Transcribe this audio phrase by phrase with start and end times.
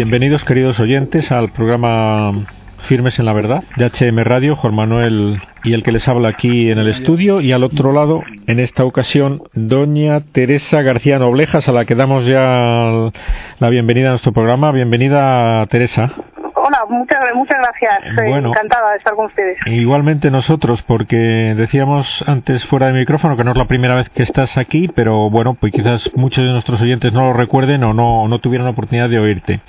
[0.00, 2.46] Bienvenidos, queridos oyentes, al programa
[2.88, 6.70] Firmes en la Verdad de HM Radio, Juan Manuel y el que les habla aquí
[6.70, 11.72] en el estudio y al otro lado, en esta ocasión, doña Teresa García Noblejas, a
[11.72, 13.10] la que damos ya
[13.58, 14.72] la bienvenida a nuestro programa.
[14.72, 16.14] Bienvenida, Teresa.
[16.54, 18.18] Hola, muchas, muchas gracias.
[18.18, 19.58] Eh, encantada de estar con ustedes.
[19.66, 24.22] Igualmente nosotros, porque decíamos antes fuera de micrófono que no es la primera vez que
[24.22, 28.28] estás aquí, pero bueno, pues quizás muchos de nuestros oyentes no lo recuerden o no,
[28.28, 29.60] no tuvieron la oportunidad de oírte.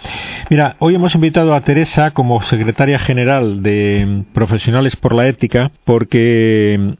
[0.49, 6.95] Mira, hoy hemos invitado a Teresa como secretaria general de Profesionales por la Ética, porque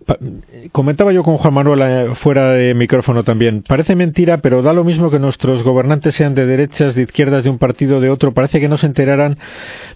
[0.72, 4.84] comentaba yo con Juan Manuel eh, fuera de micrófono también, parece mentira, pero da lo
[4.84, 8.60] mismo que nuestros gobernantes sean de derechas, de izquierdas, de un partido, de otro, parece
[8.60, 9.38] que no se enteraran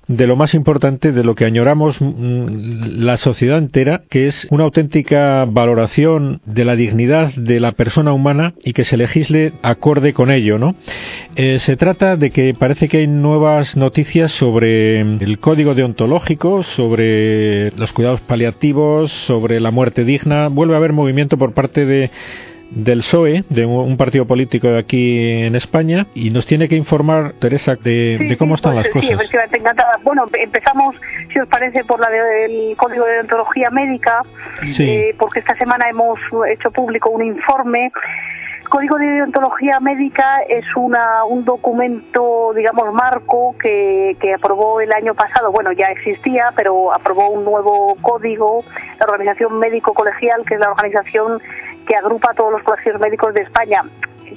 [0.07, 4.63] de lo más importante, de lo que añoramos mm, la sociedad entera, que es una
[4.63, 10.31] auténtica valoración de la dignidad de la persona humana y que se legisle acorde con
[10.31, 10.75] ello, ¿no?
[11.35, 17.71] Eh, se trata de que parece que hay nuevas noticias sobre el código deontológico, sobre
[17.71, 20.47] los cuidados paliativos, sobre la muerte digna.
[20.49, 22.11] Vuelve a haber movimiento por parte de
[22.71, 27.33] del PSOE, de un partido político de aquí en España, y nos tiene que informar,
[27.39, 29.07] Teresa, de, cómo están pues, las cosas.
[29.07, 29.99] Sí, efectivamente, encantada.
[30.03, 30.95] Bueno, empezamos,
[31.31, 34.21] si os parece, por la del Código de Deontología Médica,
[34.79, 37.91] eh, porque esta semana hemos hecho público un informe
[38.65, 44.91] el Código de Deontología Médica es una, un documento, digamos, marco que, que aprobó el
[44.91, 45.51] año pasado.
[45.51, 48.63] Bueno, ya existía, pero aprobó un nuevo código,
[48.99, 51.39] la Organización Médico Colegial, que es la organización
[51.85, 53.83] que agrupa a todos los colegios médicos de España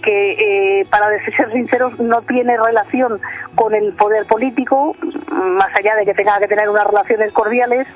[0.02, 3.20] que, eh, para ser sinceros, no tiene relación
[3.54, 4.94] con el poder político,
[5.30, 7.86] más allá de que tenga que tener unas relaciones cordiales,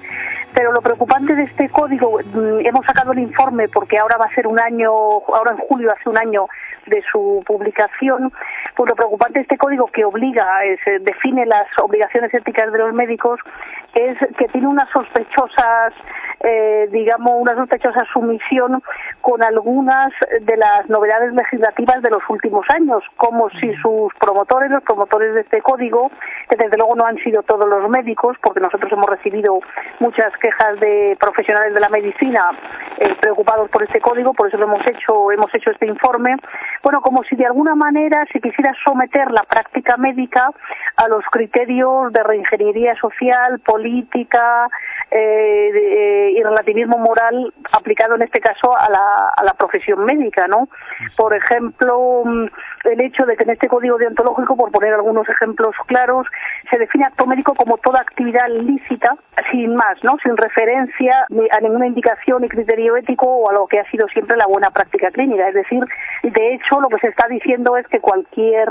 [0.54, 4.34] pero lo preocupante de este código, mm, hemos sacado el informe porque ahora va a
[4.34, 6.46] ser un año, ahora en julio hace un año
[6.86, 8.32] de su publicación,
[8.76, 10.46] pues lo preocupante de este código que obliga,
[10.84, 13.40] se define las obligaciones éticas de los médicos,
[13.94, 15.92] es que tiene unas sospechosas
[16.44, 18.82] eh, digamos, una sospechosa sumisión
[19.20, 24.82] con algunas de las novedades legislativas de los últimos años, como si sus promotores, los
[24.82, 26.10] promotores de este código,
[26.48, 29.60] que desde luego no han sido todos los médicos, porque nosotros hemos recibido
[30.00, 32.50] muchas quejas de profesionales de la medicina
[32.98, 36.34] eh, preocupados por este código, por eso lo hemos hecho, hemos hecho este informe,
[36.82, 40.50] bueno, como si de alguna manera se quisiera someter la práctica médica
[40.96, 44.68] a los criterios de reingeniería social, política,
[45.10, 50.46] eh, eh, y relativismo moral aplicado en este caso a la, a la profesión médica,
[50.48, 50.68] ¿no?
[51.16, 52.46] Por ejemplo, mm,
[52.84, 56.26] el hecho de que en este código deontológico, por poner algunos ejemplos claros,
[56.70, 59.14] se define acto médico como toda actividad lícita,
[59.50, 60.16] sin más, ¿no?
[60.22, 64.36] Sin referencia a ninguna indicación y criterio ético o a lo que ha sido siempre
[64.36, 65.48] la buena práctica clínica.
[65.48, 65.84] Es decir,
[66.22, 68.68] de hecho, lo que se está diciendo es que cualquier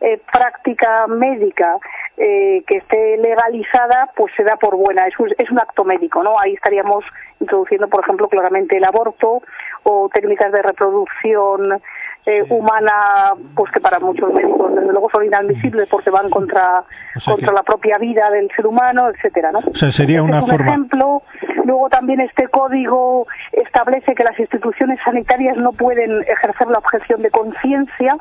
[0.00, 1.78] eh, práctica médica
[2.16, 5.06] eh, que esté legalizada, pues se da por buena.
[5.06, 6.38] Es un, es un acto médico, ¿no?
[6.38, 7.04] Ahí estaríamos
[7.40, 9.42] introduciendo, por ejemplo, claramente el aborto
[9.82, 11.80] o técnicas de reproducción
[12.26, 16.84] eh, humana, pues que para muchos médicos desde luego son inadmisibles porque van contra
[17.24, 19.58] contra la propia vida del ser humano, etcétera, ¿no?
[19.58, 20.66] O sea, sería este una es un forma.
[20.66, 21.22] ejemplo.
[21.64, 27.30] Luego también este código establece que las instituciones sanitarias no pueden ejercer la objeción de
[27.30, 28.16] conciencia,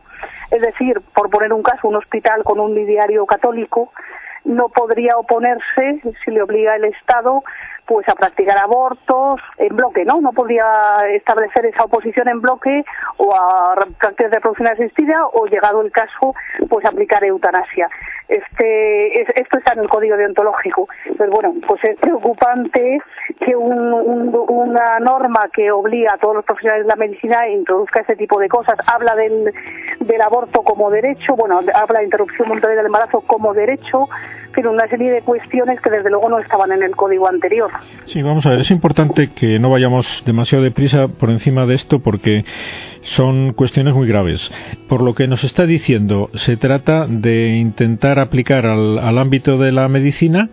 [0.51, 3.82] es decir, por poner un caso, un hospital con un lidiario católico
[4.45, 7.43] no podría oponerse si le obliga el Estado
[7.85, 10.21] pues a practicar abortos en bloque, ¿no?
[10.21, 10.65] No podía
[11.09, 12.83] establecer esa oposición en bloque
[13.17, 16.33] o a prácticas de reproducción asistida o llegado el caso
[16.69, 17.89] pues aplicar eutanasia.
[18.27, 20.87] Este, esto está en el código deontológico.
[21.05, 22.99] Entonces, bueno, pues es preocupante
[23.45, 28.39] que una norma que obliga a todos los profesionales de la medicina introduzca este tipo
[28.39, 28.75] de cosas.
[28.87, 29.53] Habla del,
[29.99, 34.07] del aborto como derecho, bueno, habla de interrupción voluntaria del embarazo como derecho,
[34.53, 37.71] pero una serie de cuestiones que desde luego no estaban en el código anterior.
[38.05, 41.99] Sí, vamos a ver, es importante que no vayamos demasiado deprisa por encima de esto
[41.99, 42.43] porque
[43.01, 44.51] son cuestiones muy graves.
[44.87, 49.71] Por lo que nos está diciendo, se trata de intentar aplicar al, al ámbito de
[49.71, 50.49] la medicina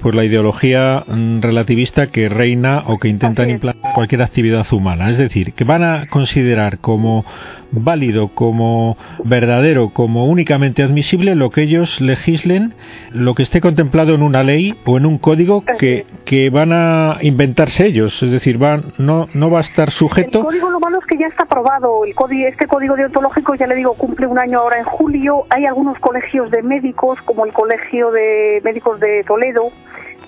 [0.00, 5.10] pues la ideología mm, relativista que reina o que intentan implantar cualquier actividad humana.
[5.10, 7.24] Es decir, que van a considerar como
[7.70, 12.74] válido, como verdadero, como únicamente admisible lo que ellos legislen,
[13.12, 17.18] lo que esté contemplado en una ley o en un código que, que van a
[17.22, 18.20] inventarse ellos.
[18.22, 20.40] Es decir, van, no, no va a estar sujeto.
[20.40, 22.04] El código lo malo es que ya está aprobado.
[22.04, 25.44] El código, este código deontológico, ya le digo, cumple un año ahora en julio.
[25.50, 29.70] Hay algunos colegios de médicos, como el Colegio de Médicos de Toledo,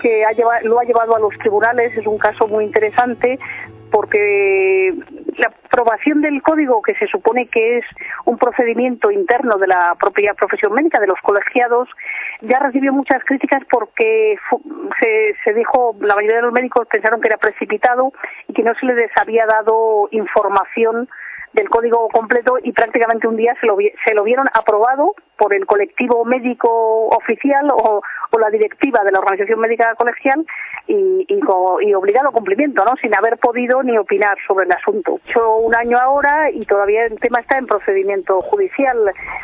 [0.01, 1.95] que ha llevado, lo ha llevado a los tribunales.
[1.97, 3.37] Es un caso muy interesante
[3.91, 4.93] porque
[5.37, 7.85] la aprobación del código, que se supone que es
[8.25, 11.89] un procedimiento interno de la propia profesión médica, de los colegiados,
[12.41, 14.37] ya recibió muchas críticas porque
[14.99, 18.11] se, se dijo, la mayoría de los médicos pensaron que era precipitado
[18.47, 21.09] y que no se les había dado información
[21.53, 25.65] del código completo y prácticamente un día se lo, se lo vieron aprobado por el
[25.65, 28.01] colectivo médico oficial o,
[28.39, 30.43] la directiva de la organización médica colegial
[30.87, 32.95] y, y, obligado a cumplimiento, ¿no?
[32.99, 35.19] Sin haber podido ni opinar sobre el asunto.
[35.27, 38.97] Hecho un año ahora y todavía el tema está en procedimiento judicial.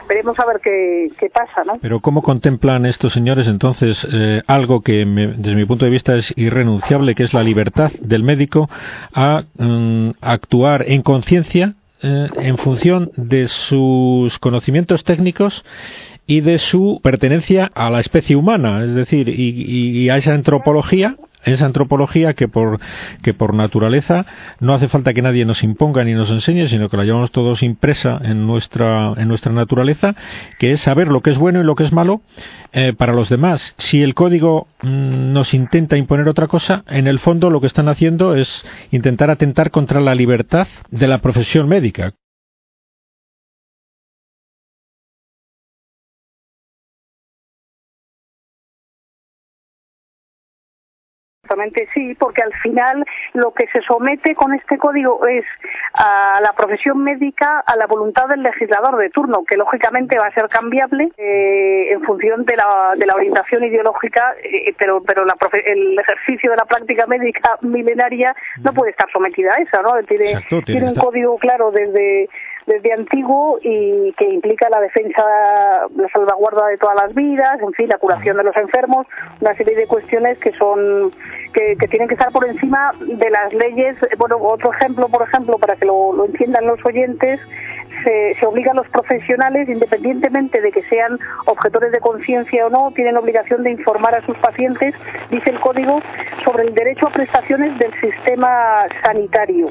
[0.07, 1.77] Veremos a ver qué, qué pasa, ¿no?
[1.79, 6.33] Pero ¿cómo contemplan estos señores entonces eh, algo que desde mi punto de vista es
[6.35, 8.67] irrenunciable, que es la libertad del médico
[9.13, 15.65] a mm, actuar en conciencia eh, en función de sus conocimientos técnicos
[16.27, 21.15] y de su pertenencia a la especie humana, es decir, y, a esa antropología
[21.53, 22.79] esa antropología que por,
[23.21, 24.25] que por naturaleza
[24.59, 27.63] no hace falta que nadie nos imponga ni nos enseñe, sino que la llevamos todos
[27.63, 30.15] impresa en nuestra, en nuestra naturaleza,
[30.59, 32.21] que es saber lo que es bueno y lo que es malo
[32.73, 33.73] eh, para los demás.
[33.77, 37.89] Si el código mm, nos intenta imponer otra cosa, en el fondo lo que están
[37.89, 42.13] haciendo es intentar atentar contra la libertad de la profesión médica.
[51.47, 55.45] Exactamente, sí, porque al final lo que se somete con este código es
[55.93, 60.33] a la profesión médica a la voluntad del legislador de turno, que lógicamente va a
[60.33, 65.37] ser cambiable eh, en función de la, de la orientación ideológica, eh, pero, pero la
[65.65, 69.93] el ejercicio de la práctica médica milenaria no puede estar sometida a esa, ¿no?
[70.03, 72.27] Tiene, tiene un código claro desde
[72.67, 75.23] desde antiguo y que implica la defensa,
[75.95, 79.07] la salvaguarda de todas las vidas, en fin, la curación de los enfermos,
[79.39, 81.11] una serie de cuestiones que son
[81.53, 83.95] que, tienen que estar por encima de las leyes.
[84.17, 87.39] Bueno, otro ejemplo, por ejemplo, para que lo, entiendan los oyentes,
[88.03, 92.91] se, se, obliga a los profesionales, independientemente de que sean objetores de conciencia o no,
[92.91, 94.93] tienen obligación de informar a sus pacientes,
[95.31, 96.01] dice el código,
[96.43, 99.69] sobre el derecho a prestaciones del sistema sanitario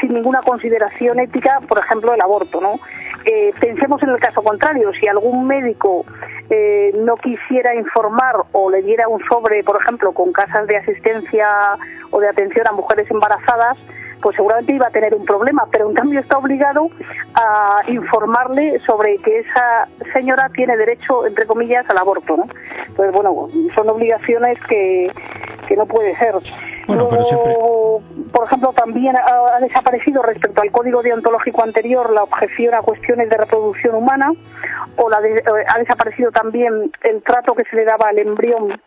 [0.00, 2.80] sin ninguna consideración ética, por ejemplo, el aborto, ¿no?
[3.24, 6.04] Eh, pensemos en el caso contrario, si algún médico
[6.50, 11.46] eh, no quisiera informar o le diera un sobre, por ejemplo, con casas de asistencia
[12.10, 13.78] o de atención a mujeres embarazadas,
[14.20, 16.88] pues seguramente iba a tener un problema, pero en cambio está obligado
[17.34, 22.46] a informarle sobre que esa señora tiene derecho, entre comillas, al aborto, ¿no?
[22.86, 25.10] Entonces, bueno, son obligaciones que,
[25.72, 26.34] que no puede ser.
[26.86, 33.38] por ejemplo, también ha, desaparecido respecto al código deontológico anterior la objeción a cuestiones de
[33.38, 34.32] reproducción humana,
[34.96, 38.78] o la eh, ha desaparecido también el trato que se le daba al embrión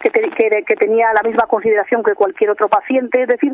[0.00, 3.22] que, que, tenía la misma consideración que cualquier otro paciente.
[3.22, 3.52] Es decir,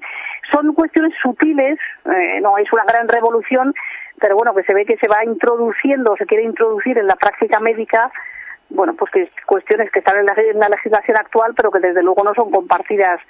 [0.51, 3.75] son cuestiones sutiles, eh, no es una gran revolución,
[4.19, 7.61] pero bueno, que se ve que se va introduciendo, se quiere introducir en la práctica
[7.61, 8.11] médica
[8.71, 10.27] bueno, pues que cuestiones que están en
[10.59, 13.21] la, legislación actual, pero que desde luego no son compartidas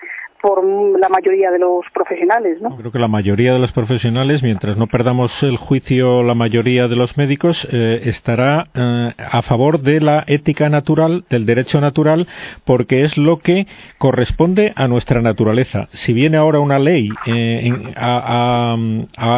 [0.41, 2.75] por la mayoría de los profesionales, ¿no?
[2.77, 6.97] Creo que la mayoría de los profesionales, mientras no perdamos el juicio, la mayoría de
[6.97, 12.27] los médicos eh, estará eh, a favor de la ética natural, del derecho natural,
[12.65, 13.67] porque es lo que
[13.99, 15.89] corresponde a nuestra naturaleza.
[15.93, 18.76] Si viene ahora una ley eh, a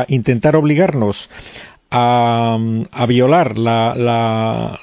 [0.06, 1.28] intentar obligarnos
[1.94, 3.94] a, violar la,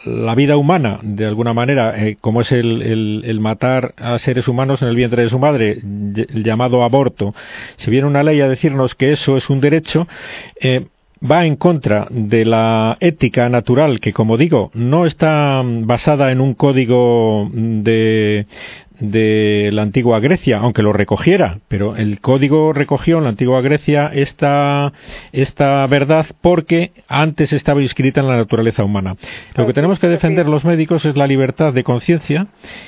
[0.06, 4.84] la, vida humana de alguna manera, eh, como es el, el, matar a seres humanos
[4.84, 7.34] en el vientre de su madre, el llamado aborto,
[7.78, 10.08] si viene una ley a decirnos que eso es un derecho,
[10.62, 10.86] eh,
[11.20, 16.54] va en contra de la ética natural que, como digo, no está basada en un
[16.54, 18.46] código de,
[19.00, 24.12] de la antigua Grecia, aunque lo recogiera, pero el código recogió en la antigua Grecia
[24.14, 24.94] esta,
[25.32, 29.16] esta verdad porque antes estaba inscrita en la naturaleza humana.
[29.56, 32.48] Lo que tenemos que defender los médicos es la libertad de conciencia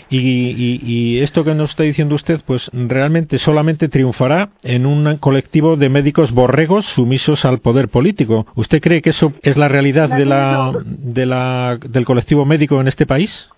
[0.09, 5.75] y, y, esto que nos está diciendo usted, pues realmente solamente triunfará en un colectivo
[5.75, 8.45] de médicos borregos sumisos al poder político.
[8.55, 12.87] ¿Usted cree que eso es la realidad de la, de la, del colectivo médico en
[12.87, 13.49] este país?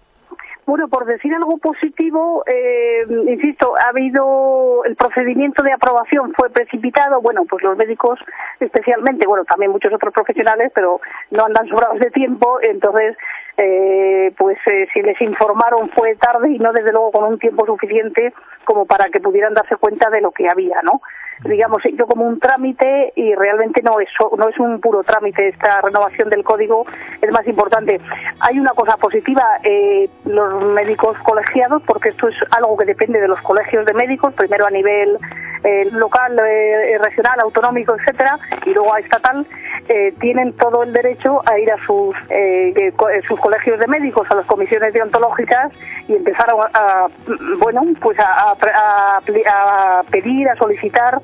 [0.65, 7.21] Bueno, por decir algo positivo, eh, insisto, ha habido el procedimiento de aprobación fue precipitado.
[7.21, 8.19] Bueno, pues los médicos,
[8.59, 11.01] especialmente, bueno, también muchos otros profesionales, pero
[11.31, 12.59] no andan sobrados de tiempo.
[12.61, 13.17] Entonces,
[13.57, 17.65] eh, pues eh, si les informaron fue tarde y no desde luego con un tiempo
[17.65, 18.33] suficiente
[18.65, 21.01] como para que pudieran darse cuenta de lo que había, ¿no?
[21.45, 25.81] digamos, yo como un trámite y realmente no es, no es un puro trámite esta
[25.81, 26.85] renovación del código,
[27.21, 27.99] es más importante.
[28.39, 33.27] Hay una cosa positiva, eh, los médicos colegiados, porque esto es algo que depende de
[33.27, 35.17] los colegios de médicos, primero a nivel
[35.63, 39.45] eh, local, eh, regional, autonómico, etcétera, y luego a estatal,
[39.89, 42.93] eh, tienen todo el derecho a ir a sus, eh,
[43.27, 45.69] sus colegios de médicos, a las comisiones deontológicas
[46.07, 47.07] y empezar a,
[47.59, 48.55] bueno, pues a,
[50.09, 51.21] pedir, a solicitar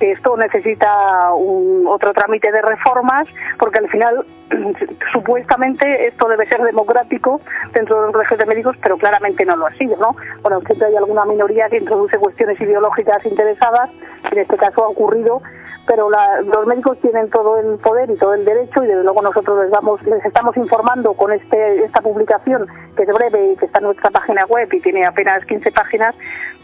[0.00, 3.26] esto necesita un, otro trámite de reformas,
[3.58, 4.24] porque al final
[5.12, 7.40] supuestamente esto debe ser democrático
[7.72, 10.16] dentro de los colegios de médicos, pero claramente no lo ha sido, ¿no?
[10.42, 13.90] Bueno, siempre hay alguna minoría que introduce cuestiones ideológicas interesadas,
[14.30, 15.42] en este caso ha ocurrido
[15.88, 19.58] pero los médicos tienen todo el poder y todo el derecho y desde luego nosotros
[19.62, 23.78] les, vamos, les estamos informando con este, esta publicación que es breve y que está
[23.78, 26.14] en nuestra página web y tiene apenas 15 páginas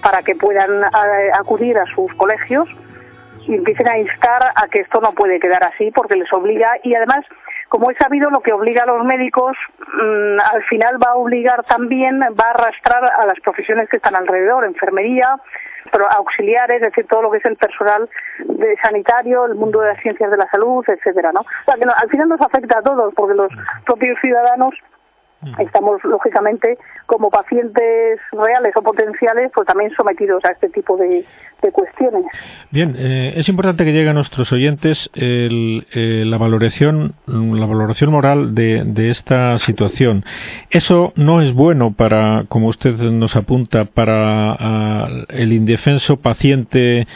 [0.02, 2.68] para que puedan eh, acudir a sus colegios
[3.46, 6.94] y empiecen a instar a que esto no puede quedar así porque les obliga y
[6.94, 7.24] además
[7.68, 11.64] como he sabido lo que obliga a los médicos mm, al final va a obligar
[11.64, 15.36] también va a arrastrar a las profesiones que están alrededor enfermería
[15.92, 18.08] pero auxiliares, es decir, todo lo que es el personal
[18.38, 21.40] de sanitario, el mundo de las ciencias de la salud, etcétera, ¿no?
[21.40, 23.52] O sea, que al final nos afecta a todos, porque los
[23.84, 24.74] propios ciudadanos
[25.58, 31.24] estamos lógicamente como pacientes reales o potenciales pues también sometidos a este tipo de,
[31.72, 32.26] cuestiones.
[32.70, 38.54] Bien, eh, es importante que llegue a nuestros oyentes eh, la valoración la valoración moral
[38.54, 40.24] de, de, esta situación.
[40.68, 47.06] Eso no es bueno para, como usted nos apunta, para ah, el indefenso paciente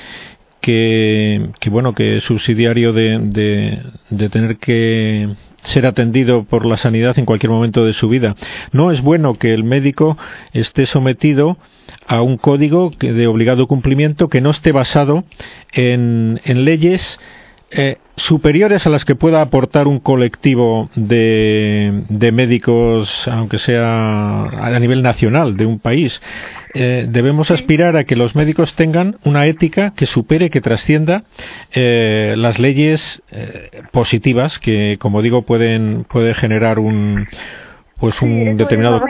[0.62, 5.28] que, que bueno que es subsidiario de, de tener que
[5.62, 8.36] ser atendido por la sanidad en cualquier momento de su vida.
[8.72, 10.16] No es bueno que el médico
[10.52, 11.58] esté sometido
[12.06, 15.24] a un código de obligado cumplimiento que no esté basado
[15.72, 17.18] en, en leyes
[17.70, 24.78] eh, superiores a las que pueda aportar un colectivo de, de, médicos, aunque sea a
[24.80, 26.22] nivel nacional de un país.
[26.74, 31.24] Eh, debemos aspirar a que los médicos tengan una ética que supere, que trascienda
[31.72, 33.22] eh, las leyes
[33.92, 37.28] positivas que, como digo, pueden puede generar un
[37.98, 39.02] pues un determinado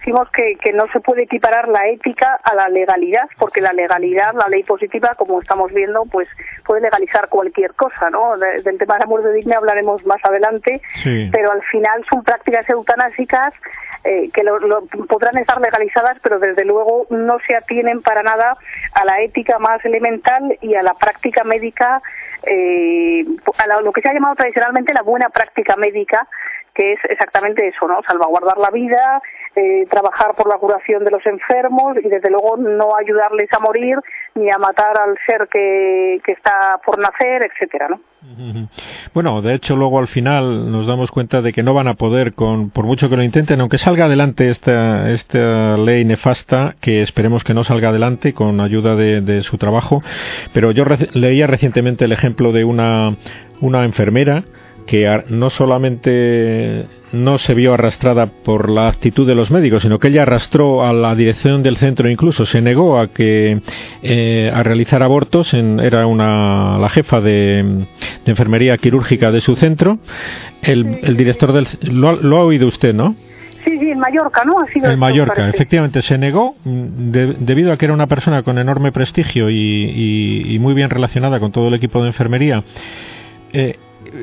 [0.00, 4.34] decimos que, que no se puede equiparar la ética a la legalidad, porque la legalidad,
[4.34, 6.26] la ley positiva, como estamos viendo, pues
[6.64, 8.36] puede legalizar cualquier cosa, ¿no?
[8.38, 10.80] del tema de la muerte digna hablaremos más adelante,
[11.30, 13.52] pero al final son prácticas eutanásicas
[14.02, 14.58] eh, que lo,
[15.08, 18.56] podrán estar legalizadas, pero desde luego no se atienen para nada
[18.94, 22.00] a la ética más elemental y a la práctica médica,
[22.46, 23.24] eh,
[23.58, 26.26] a lo que se ha llamado tradicionalmente la buena práctica médica,
[26.80, 28.00] que es exactamente eso, ¿no?
[28.06, 29.20] Salvaguardar la vida,
[29.54, 33.98] eh, trabajar por la curación de los enfermos y desde luego no ayudarles a morir
[34.34, 38.00] ni a matar al ser que, que está por nacer, etcétera, ¿no?
[39.12, 42.32] Bueno, de hecho luego al final nos damos cuenta de que no van a poder,
[42.32, 47.44] con, por mucho que lo intenten, aunque salga adelante esta, esta ley nefasta, que esperemos
[47.44, 50.02] que no salga adelante con ayuda de, de su trabajo,
[50.54, 53.16] pero yo leía recientemente el ejemplo de una,
[53.60, 54.44] una enfermera
[54.90, 60.08] que no solamente no se vio arrastrada por la actitud de los médicos, sino que
[60.08, 63.60] ella arrastró a la dirección del centro, incluso se negó a que
[64.02, 65.54] eh, a realizar abortos.
[65.54, 67.86] era una la jefa de,
[68.26, 70.00] enfermería quirúrgica de su centro.
[70.60, 73.14] El, director del lo, ha oído usted, ¿no?
[73.64, 74.58] Sí, sí, en Mallorca, ¿no?
[74.58, 78.58] Ha sido en Mallorca, efectivamente, se negó mm, debido a que era una persona con
[78.58, 82.64] enorme prestigio y, muy bien relacionada con todo el equipo de enfermería.
[83.52, 83.76] Eh,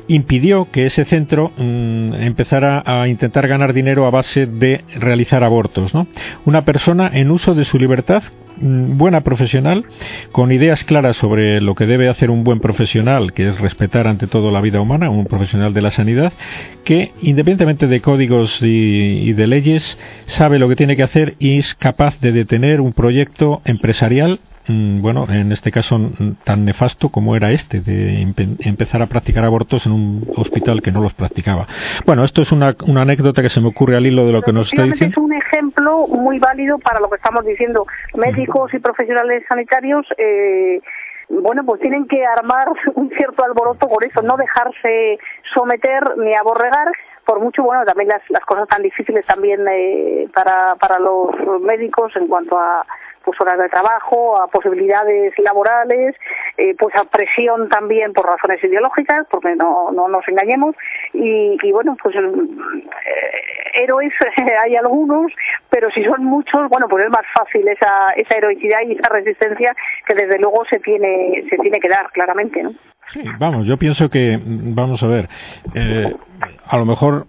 [0.07, 5.93] impidió que ese centro mm, empezara a intentar ganar dinero a base de realizar abortos.
[5.93, 6.07] ¿no?
[6.45, 8.23] Una persona en uso de su libertad,
[8.57, 9.85] mm, buena profesional,
[10.31, 14.27] con ideas claras sobre lo que debe hacer un buen profesional, que es respetar ante
[14.27, 16.33] todo la vida humana, un profesional de la sanidad,
[16.83, 21.75] que independientemente de códigos y de leyes, sabe lo que tiene que hacer y es
[21.75, 27.51] capaz de detener un proyecto empresarial bueno, en este caso mm, tan nefasto como era
[27.51, 31.67] este, de empezar a practicar abortos en un hospital que no los practicaba.
[32.05, 34.51] Bueno, esto es una, una anécdota que se me ocurre al hilo de lo que
[34.51, 35.13] nos está diciendo.
[35.13, 37.85] Es un ejemplo muy válido para lo que estamos diciendo.
[38.15, 40.05] Médicos y profesionales sanitarios.
[40.17, 40.81] Eh,
[41.29, 45.17] bueno, pues tienen que armar un cierto alboroto por eso, no dejarse
[45.53, 46.87] someter ni aborregar,
[47.25, 51.31] por mucho, bueno, también las, las cosas tan difíciles también eh, para, para los
[51.61, 52.85] médicos en cuanto a
[53.27, 56.15] pues horas de trabajo, a posibilidades laborales
[56.55, 60.77] eh, pues a presión también por razones ideológicas, porque no, no nos engañemos,
[61.11, 62.21] y, bueno, pues eh,
[63.73, 64.13] héroes
[64.63, 65.29] hay algunos,
[65.69, 69.75] pero si son muchos, bueno, pues es más fácil esa, esa heroicidad y esa resistencia
[70.05, 72.71] que desde luego se tiene, se tiene que dar claramente, ¿no?
[73.11, 75.27] Sí, vamos, yo pienso que, vamos a ver,
[75.75, 76.13] eh,
[76.65, 77.27] a lo mejor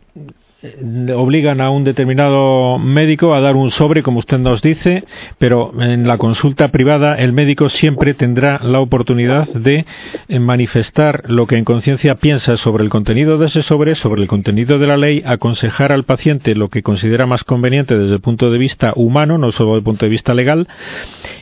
[1.14, 5.04] obligan a un determinado médico a dar un sobre, como usted nos dice,
[5.38, 9.86] pero en la consulta privada el médico siempre tendrá la oportunidad de
[10.28, 14.26] eh, manifestar lo que en conciencia piensa sobre el contenido de ese sobre, sobre el
[14.26, 18.50] contenido de la ley, aconsejar al paciente lo que considera más conveniente desde el punto
[18.50, 20.66] de vista humano, no solo desde el punto de vista legal,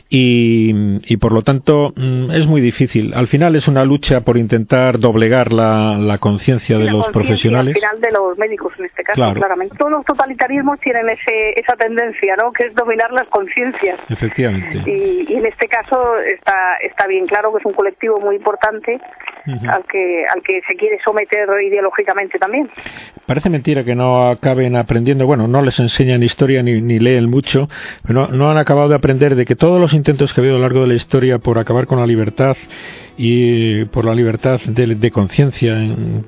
[0.09, 3.13] y, por lo tanto mm, es muy difícil.
[3.13, 7.75] Al final es una lucha por intentar doblegar la, conciencia de los profesionales.
[7.75, 9.75] Al final de los médicos en este caso, claramente.
[9.77, 12.51] Todos los totalitarismos tienen ese, esa tendencia, ¿no?
[12.51, 13.99] Que es dominar las conciencias.
[14.09, 14.83] Efectivamente.
[14.89, 18.99] Y, en este caso está, está bien claro que es un colectivo muy importante
[19.69, 22.69] al, que, al que se quiere someter ideológicamente también.
[23.25, 27.67] Parece mentira que no acaben aprendiendo, bueno, no les enseñan historia ni, ni leen mucho,
[28.05, 30.55] pero no, no han acabado de aprender de que todos los intentos que ha habido
[30.55, 32.55] a lo largo de la historia por acabar con la libertad
[33.17, 35.75] y por la libertad de, conciencia,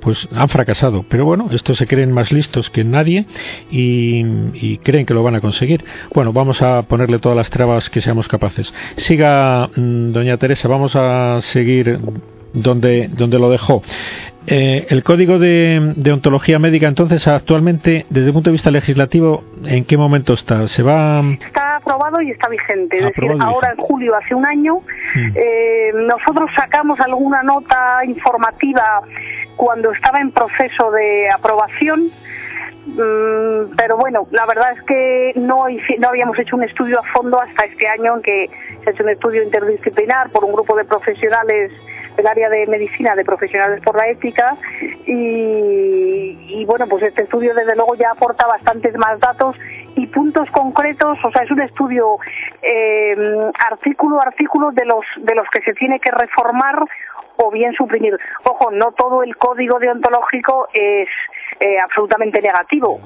[0.02, 1.06] pues han fracasado.
[1.08, 3.26] Pero bueno, estos se creen más listos que nadie
[3.70, 5.86] y, creen que lo van a conseguir.
[6.14, 8.74] Bueno, vamos a ponerle todas las trabas que seamos capaces.
[8.98, 12.00] Siga, mm, doña Teresa, vamos a seguir
[12.54, 13.84] donde, donde lo dejó.
[14.48, 19.44] Eh, el código de, de, ontología médica, entonces, actualmente, desde el punto de vista legislativo,
[19.64, 20.68] ¿en qué momento está?
[20.68, 21.24] ¿Se va.?
[21.34, 22.98] Está aprobado y está vigente.
[22.98, 24.78] Es decir, ahora en julio, hace un año,
[25.16, 25.32] mm.
[25.36, 29.02] eh, nosotros sacamos alguna nota informativa
[29.56, 32.12] cuando estaba en proceso de aprobación.
[32.86, 35.66] Mm, pero bueno, la verdad es que no,
[36.00, 38.50] no habíamos hecho un estudio a fondo hasta este año en que
[38.84, 41.72] se ha hecho un estudio interdisciplinar por un grupo de profesionales
[42.20, 44.58] el área de medicina de profesionales por la ética
[45.06, 49.56] y, bueno, pues este estudio desde luego ya aporta bastantes más datos
[49.96, 52.18] y puntos concretos, o sea, es un estudio
[52.62, 53.16] eh,
[53.70, 56.86] artículo artículo de los, de los que se tiene que reformar
[57.42, 58.18] o bien suprimir.
[58.44, 61.08] Ojo, no todo el código deontológico es
[61.62, 63.00] eh, absolutamente negativo.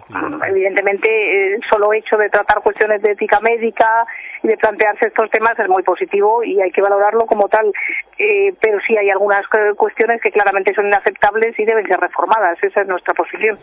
[0.48, 4.06] Evidentemente, el solo hecho de tratar cuestiones de ética médica
[4.42, 7.72] y de plantearse estos temas es muy positivo y hay que valorarlo como tal.
[8.18, 9.46] Eh, pero sí hay algunas
[9.78, 12.58] cuestiones que claramente son inaceptables y deben ser reformadas.
[12.64, 13.60] Esa es nuestra posición.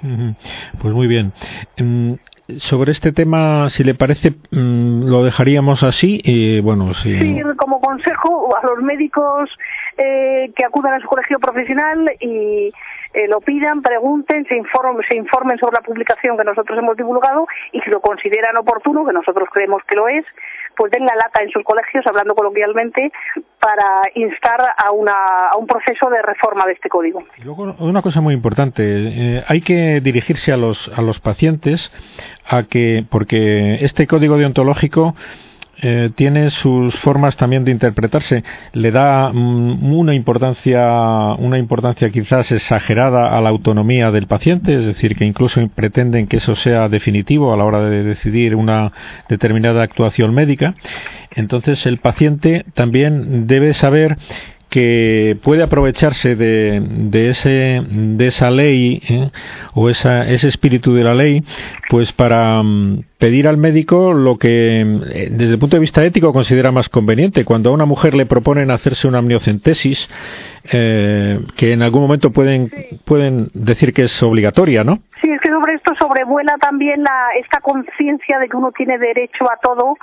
[0.80, 1.33] Pues muy bien.
[1.76, 2.16] Em,
[2.59, 6.20] sobre este tema, si le parece, mm, lo dejaríamos así.
[6.24, 7.18] Y, bueno, si...
[7.18, 9.50] Sí, como consejo a los médicos
[10.02, 12.72] eh, que acudan a su colegio profesional y
[13.12, 17.46] eh, lo pidan, pregunten, se informen, se informen sobre la publicación que nosotros hemos divulgado
[17.72, 20.24] y si lo consideran oportuno, que nosotros creemos que lo es,
[20.74, 23.12] pues den la lata en sus colegios, hablando coloquialmente,
[23.58, 25.12] para instar a, una,
[25.52, 27.22] a un proceso de reforma de este código.
[27.36, 31.92] Y luego, una cosa muy importante, eh, hay que dirigirse a los, a los pacientes
[32.48, 35.14] a que, porque este código deontológico
[35.82, 38.44] eh, tiene sus formas también de interpretarse.
[38.72, 44.84] Le da mm, una importancia, una importancia quizás exagerada a la autonomía del paciente, es
[44.84, 48.92] decir, que incluso pretenden que eso sea definitivo a la hora de decidir una
[49.28, 50.74] determinada actuación médica.
[51.30, 54.18] Entonces el paciente también debe saber
[54.68, 59.30] que puede aprovecharse de, de, ese, de esa ley ¿eh?
[59.74, 61.42] o esa, ese espíritu de la ley
[61.88, 66.33] pues para mm, pedir al médico lo que eh, desde el punto de vista ético
[66.33, 67.44] considera más conveniente.
[67.44, 70.09] Cuando a una mujer le proponen hacerse una amniocentesis,
[70.72, 72.70] eh, que en algún momento pueden,
[73.04, 74.98] pueden decir que es obligatoria, ¿no?
[75.20, 79.50] Sí, es que sobre esto sobrevuela también la, esta conciencia de que uno tiene derecho
[79.50, 79.96] a todo,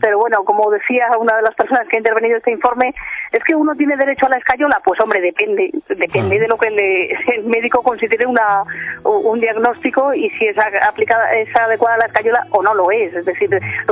[0.00, 2.94] pero bueno, como decía una de las personas que ha intervenido en este informe,
[3.32, 6.40] es que uno tiene derecho a la escayola, pues hombre, depende, depende ah.
[6.40, 6.68] de lo que
[7.36, 8.64] el médico considere una,
[9.04, 13.14] un diagnóstico y si es aplicada, es adecuada la escayola o no lo es.
[13.14, 13.50] Es decir,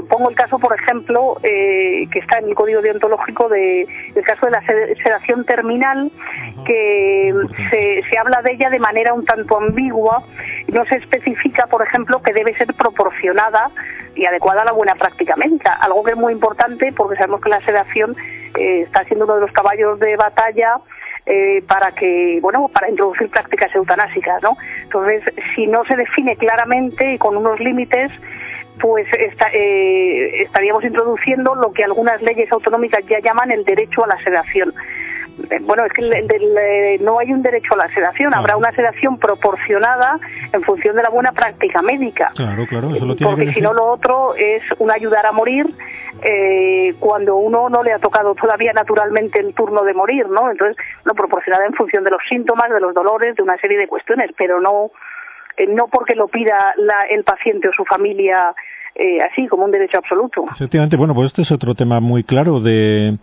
[0.09, 4.47] pongo el caso, por ejemplo, eh, que está en el código deontológico de el caso
[4.47, 4.63] de la
[5.03, 6.11] sedación terminal,
[6.65, 7.33] que
[7.71, 10.23] se, se habla de ella de manera un tanto ambigua,
[10.69, 13.71] no se especifica, por ejemplo, que debe ser proporcionada
[14.15, 17.51] y adecuada a la buena práctica médica, algo que es muy importante porque sabemos que
[17.51, 18.17] la sedación
[18.59, 20.81] eh, está siendo uno de los caballos de batalla
[21.27, 24.57] eh, para que, bueno, para introducir prácticas eutanásicas, ¿no?
[24.85, 25.23] Entonces,
[25.55, 28.13] si no se define claramente y con unos límites,
[28.81, 34.23] pues eh, estaríamos introduciendo lo que algunas leyes autonómicas ya llaman el derecho a la
[34.23, 34.75] sedación.
[35.51, 39.19] eh, bueno, es que eh, no hay un derecho a la sedación, habrá una sedación
[39.19, 40.19] proporcionada
[40.53, 42.31] en función de la buena práctica médica.
[42.35, 45.67] Claro, claro, eso lo tiene Porque si no, lo otro es un ayudar a morir
[46.23, 50.51] eh, cuando uno no le ha tocado todavía naturalmente el turno de morir, ¿no?
[50.51, 53.87] Entonces, no proporcionada en función de los síntomas, de los dolores, de una serie de
[53.87, 54.91] cuestiones, pero no,
[55.69, 56.75] no porque lo pida
[57.09, 58.55] el paciente o su familia
[58.99, 60.45] eh, así como un derecho absoluto.
[60.55, 63.19] Efectivamente, bueno, pues este es otro tema muy claro de,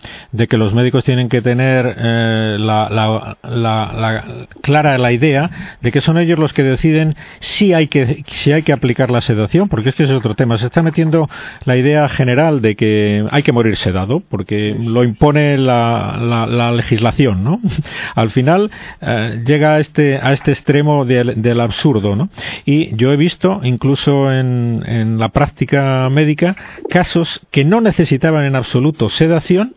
[0.48, 5.50] que los médicos tienen que tener eh, la, la, clara la idea
[5.82, 9.22] de que son ellos los que deciden si hay que si hay que aplicar la
[9.22, 10.58] sedación, porque este es otro tema.
[10.58, 11.28] Se está metiendo
[11.66, 17.60] la idea general de que hay que morir sedado, porque lo impone la, legislación, ¿no?
[18.16, 18.70] Al final
[19.02, 22.30] eh, llega a este a este extremo del, absurdo, ¿no?
[22.66, 25.62] Y yo he visto, incluso en, en la práctica
[26.10, 26.56] médica
[26.89, 29.76] casos que no necesitaban en absoluto sedación,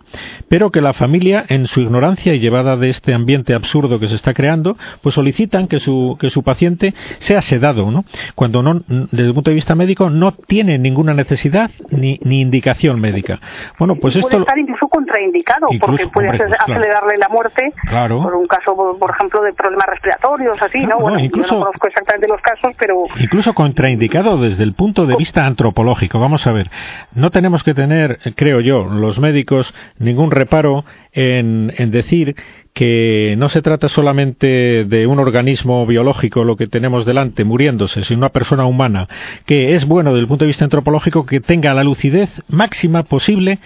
[0.48, 4.14] pero que la familia, en su ignorancia y llevada de este ambiente absurdo que se
[4.14, 8.04] está creando, pues solicitan que su, que su paciente sea sedado, ¿no?
[8.34, 13.00] Cuando no, desde el punto de vista médico no tiene ninguna necesidad ni, ni indicación
[13.00, 13.38] médica.
[13.78, 14.28] Bueno, pues esto...
[14.28, 17.72] Puede estar incluso contraindicado, porque puede acelerarle la muerte
[18.08, 20.98] por un caso, por ejemplo, de problemas respiratorios, así, ¿no?
[20.98, 23.04] bueno, incluso, yo no conozco exactamente los casos, pero...
[23.18, 25.75] Incluso contraindicado desde el punto de vista antropológico
[26.18, 26.70] Vamos a ver,
[27.14, 32.34] no tenemos que tener, creo yo, los médicos ningún reparo en, en decir
[32.76, 38.18] que no se trata solamente de un organismo biológico lo que tenemos delante muriéndose, sino
[38.18, 39.08] una persona humana,
[39.46, 43.60] que es bueno desde el punto de vista antropológico que tenga la lucidez máxima posible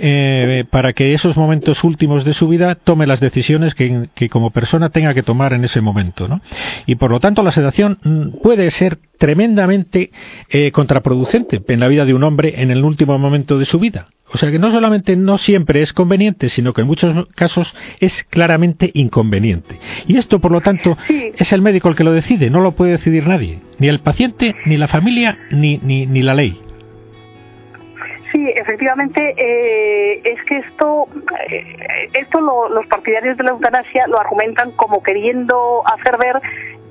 [0.00, 4.90] eh, para que esos momentos últimos de su vida tome las decisiones que, como persona
[4.90, 6.28] tenga que tomar en ese momento.
[6.86, 10.10] Y por lo tanto la sedación mm, puede ser tremendamente
[10.50, 14.08] eh, contraproducente en la vida de un hombre en el último momento de su vida.
[14.32, 18.24] O sea que no solamente no siempre es conveniente, sino que en muchos casos es
[18.24, 19.78] claramente inconveniente.
[20.06, 22.92] Y esto, por lo tanto, es el médico el que lo decide, no lo puede
[22.92, 26.60] decidir nadie, ni el paciente, ni la familia, ni, ni, ni la ley.
[28.32, 31.06] Sí, efectivamente, eh, es que esto,
[31.48, 36.42] eh, esto los partidarios de la eutanasia lo argumentan como queriendo hacer ver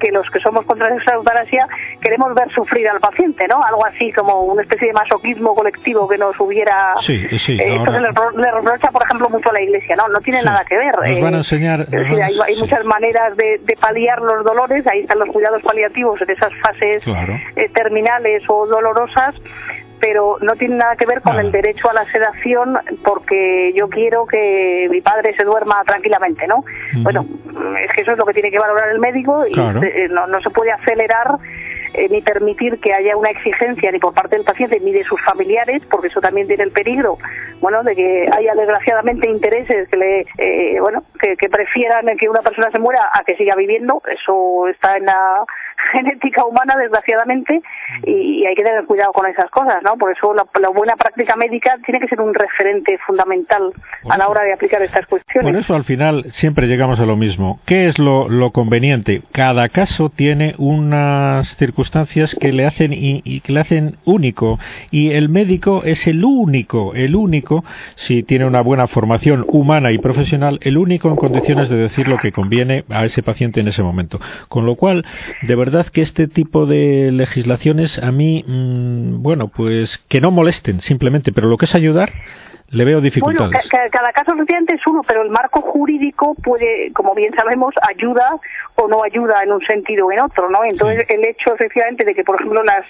[0.06, 1.68] que los que somos contra esa eutanasia
[2.00, 3.64] queremos ver sufrir al paciente, ¿no?
[3.64, 6.94] Algo así como una especie de masoquismo colectivo que nos hubiera...
[7.02, 7.58] Sí, sí.
[7.60, 10.08] Eh, esto se le, reprocha, por ejemplo, mucho a la Iglesia, ¿no?
[10.10, 10.94] No tiene nada que ver.
[10.96, 11.88] Nos van a eh, enseñar...
[11.92, 17.04] hay, muchas maneras de, paliar los dolores, ahí están los cuidados paliativos en esas fases
[17.56, 19.36] eh, terminales o dolorosas
[20.00, 24.26] pero no tiene nada que ver con el derecho a la sedación porque yo quiero
[24.26, 26.64] que mi padre se duerma tranquilamente, ¿no?
[26.98, 27.26] Bueno,
[27.84, 30.42] es que eso es lo que tiene que valorar el médico y eh, no, no
[30.42, 31.38] se puede acelerar
[31.98, 35.22] eh, ni permitir que haya una exigencia ni por parte del paciente ni de sus
[35.24, 37.18] familiares, porque eso también tiene el peligro,
[37.62, 42.42] bueno, de que haya desgraciadamente intereses que le, eh, bueno, que, que prefieran que una
[42.42, 44.02] persona se muera a que siga viviendo.
[44.12, 45.46] Eso está en la
[45.92, 47.62] genética humana, desgraciadamente,
[48.06, 49.98] y hay que tener cuidado con esas cosas, ¿no?
[49.98, 53.72] Por eso la, buena práctica médica tiene que ser un referente fundamental
[54.10, 55.52] a la hora de aplicar estas cuestiones.
[55.52, 57.60] Por eso al final siempre llegamos a lo mismo.
[57.66, 59.22] ¿Qué es lo, conveniente?
[59.32, 64.60] Cada caso tiene unas circunstancias que le hacen y, que le hacen único
[64.92, 67.64] y el médico es el único, el único,
[67.96, 72.18] si tiene una buena formación humana y profesional, el único en condiciones de decir lo
[72.18, 74.20] que conviene a ese paciente en ese momento.
[74.48, 75.06] Con lo cual,
[75.42, 80.80] de verdad que este tipo de legislaciones a mí, mm, bueno, pues que no molesten
[80.80, 82.14] simplemente, pero lo que es ayudar,
[82.70, 83.52] le veo dificultades.
[83.52, 88.38] Bueno, cada caso efectivamente es uno, pero el marco jurídico puede, como bien sabemos, ayuda
[88.76, 90.64] o no ayuda en un sentido o en otro, ¿no?
[90.64, 92.86] Entonces, el hecho efectivamente de que, por ejemplo, las,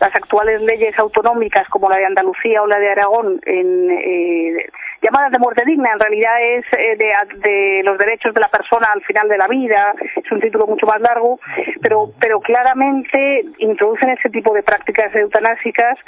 [0.00, 4.66] las actuales leyes autonómicas como la de Andalucía o la de Aragón en, eh,
[5.02, 9.02] llamadas de muerte digna, en realidad es eh, de, los derechos de la persona al
[9.02, 11.40] final de la vida, es un título mucho más largo,
[11.80, 15.98] pero, pero claramente introducen ese tipo de prácticas eutanásicas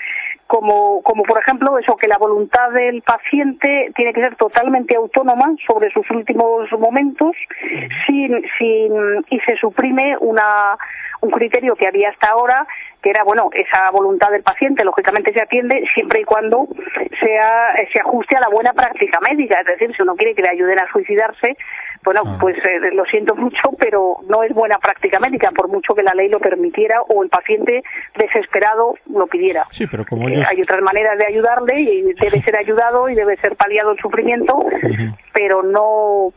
[0.46, 5.55] como, como por ejemplo eso, que la voluntad del paciente tiene que ser totalmente autónoma
[5.66, 7.35] sobre sus últimos momentos
[8.07, 8.92] sin, sin,
[9.31, 10.76] y se suprime una,
[11.23, 12.67] un criterio que había hasta ahora
[13.01, 16.69] que era bueno esa voluntad del paciente lógicamente se atiende siempre y cuando
[17.21, 19.61] sea se ajuste a la buena práctica médica.
[19.61, 21.57] Es decir si uno quiere que le ayuden a suicidarse
[22.05, 22.39] bueno ah.
[22.41, 26.15] pues eh, lo siento mucho pero no es buena práctica médica por mucho que la
[26.15, 27.83] ley lo permitiera o el paciente
[28.17, 29.65] desesperado lo pidiera.
[29.71, 33.37] Sí pero como eh, hay otras maneras de ayudarle y debe ser ayudado y debe
[33.37, 34.59] ser paliado el sufrimiento
[35.33, 36.33] pero no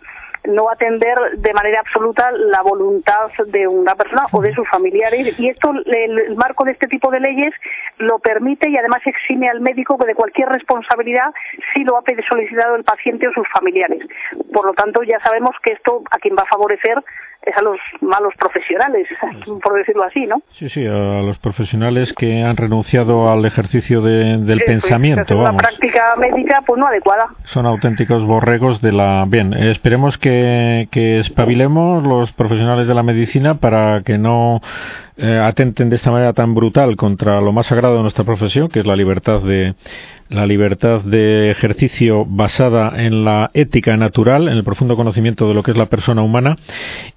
[0.47, 5.39] no atender de manera absoluta la voluntad de una persona o de sus familiares.
[5.39, 7.53] Y esto, el, marco de este tipo de leyes
[7.97, 11.34] lo permite y además exime al médico de cualquier responsabilidad
[11.73, 14.03] si lo ha solicitado el paciente o sus familiares.
[14.53, 17.03] Por lo tanto, ya sabemos que esto a quien va a favorecer
[17.45, 19.08] es a los malos profesionales,
[19.63, 20.41] por decirlo así, ¿no?
[20.53, 25.38] Sí, sí, a los profesionales que han renunciado al ejercicio del pensamiento.
[25.38, 27.27] Una práctica médica, pues no adecuada.
[27.45, 29.25] Son auténticos borregos de la.
[29.27, 34.62] Bien, esperemos que, que espabilemos los profesionales de la medicina para que no
[35.17, 38.80] eh, atenten de esta manera tan brutal contra lo más sagrado de nuestra profesión, que
[38.80, 39.75] es la libertad de
[40.28, 45.62] la libertad de ejercicio basada en la ética natural, en el profundo conocimiento de lo
[45.62, 46.58] que es la persona humana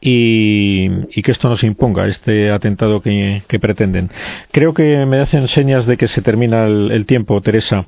[0.01, 0.89] y,
[1.23, 4.11] que esto no se imponga, este atentado que, pretenden.
[4.53, 7.87] Creo que me hacen señas de que se termina el tiempo, Teresa.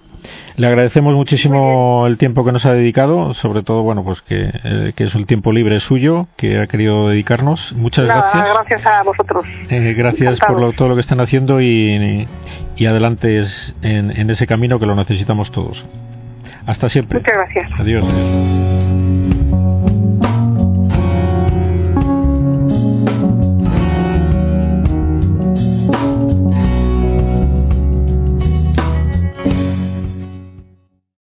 [0.56, 4.92] Le agradecemos muchísimo el tiempo que nos ha dedicado, sobre todo, bueno, pues que, eh,
[4.96, 7.72] es el tiempo libre suyo, que ha querido dedicarnos.
[7.72, 8.48] Muchas gracias.
[8.54, 9.46] Gracias a vosotros.
[9.68, 12.28] Eh, gracias por todo lo que están haciendo y,
[12.76, 13.44] y adelante
[13.83, 15.87] en, en ese camino que lo necesitamos todos.
[16.66, 17.18] Hasta siempre.
[17.18, 17.70] Muchas gracias.
[17.78, 18.89] Adiós.